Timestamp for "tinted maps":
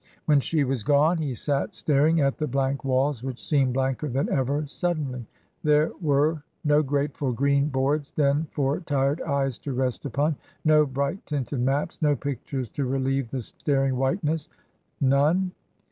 11.27-12.01